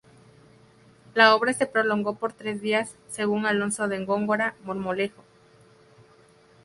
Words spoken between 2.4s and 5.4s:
días, según Alonso de Góngora Marmolejo.